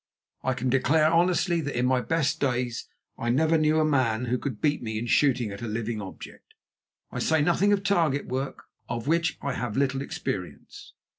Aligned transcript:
I 0.41 0.55
can 0.55 0.71
declare 0.71 1.11
honestly 1.11 1.61
that 1.61 1.77
in 1.77 1.85
my 1.85 2.01
best 2.01 2.39
days 2.39 2.87
I 3.19 3.29
never 3.29 3.55
knew 3.55 3.79
a 3.79 3.85
man 3.85 4.25
who 4.25 4.39
could 4.39 4.59
beat 4.59 4.81
me 4.81 4.97
in 4.97 5.05
shooting 5.05 5.51
at 5.51 5.61
a 5.61 5.67
living 5.67 6.01
object; 6.01 6.55
I 7.11 7.19
say 7.19 7.43
nothing 7.43 7.71
of 7.71 7.83
target 7.83 8.25
work, 8.25 8.63
of 8.89 9.05
which 9.05 9.37
I 9.43 9.53
have 9.53 9.77
little 9.77 10.01
experience. 10.01 10.93